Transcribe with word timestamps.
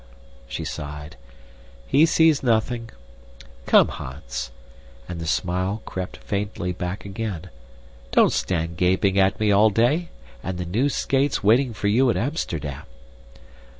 She 0.47 0.65
sighed. 0.65 1.15
"He 1.85 2.07
sees 2.07 2.41
nothing. 2.41 2.89
Come, 3.67 3.87
Hans" 3.89 4.49
and 5.07 5.21
the 5.21 5.27
smile 5.27 5.83
crept 5.85 6.17
faintly 6.17 6.71
back 6.73 7.05
again 7.05 7.51
"don't 8.11 8.33
stand 8.33 8.77
gaping 8.77 9.19
at 9.19 9.39
me 9.39 9.51
all 9.51 9.69
day, 9.69 10.09
and 10.41 10.57
the 10.57 10.65
new 10.65 10.89
skates 10.89 11.43
waiting 11.43 11.71
for 11.71 11.85
you 11.87 12.09
at 12.09 12.17
Amsterdam." 12.17 12.85